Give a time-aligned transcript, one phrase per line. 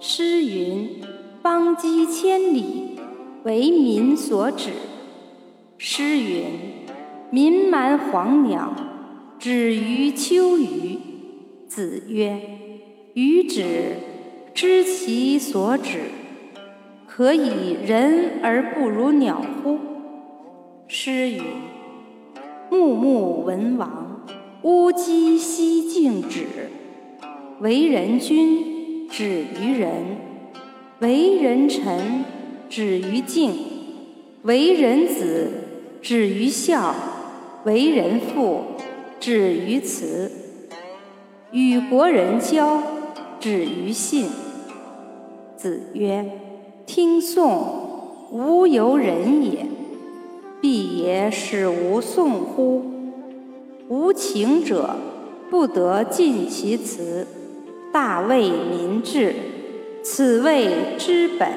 [0.00, 1.00] 诗云
[1.42, 2.98] ：“邦畿千里，
[3.42, 4.70] 为民所指。”
[5.76, 6.44] 诗云
[7.30, 8.72] ：“民蛮黄鸟，
[9.40, 10.98] 止于秋隅。”
[11.66, 12.40] 子曰
[13.14, 13.96] ：“予止，
[14.54, 16.02] 知其所止，
[17.06, 19.78] 可以人而不如鸟乎？”
[20.86, 21.42] 诗云
[22.70, 24.24] ：“穆穆文王，
[24.62, 26.46] 乌鸡西敬止。”
[27.60, 28.77] 为人君，
[29.10, 29.90] 止于仁；
[31.00, 32.24] 为人臣，
[32.68, 33.52] 止于敬；
[34.42, 35.50] 为人子，
[36.02, 36.94] 止于孝；
[37.64, 38.62] 为人父，
[39.18, 40.30] 止于慈；
[41.50, 42.82] 与国人交，
[43.40, 44.26] 止于信。
[45.56, 46.30] 子曰
[46.86, 49.66] ：“听讼，无由人也。
[50.60, 52.82] 必也使无讼乎？
[53.88, 54.96] 无情者，
[55.48, 57.26] 不得尽其辞。”
[57.92, 59.34] 大为民治，
[60.02, 61.48] 此谓之本。